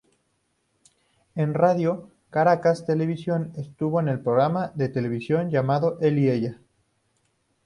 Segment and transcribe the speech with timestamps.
[1.35, 6.59] En Radio Caracas Televisión Estuvo en el programa de televisión llamado "Él y Ella"".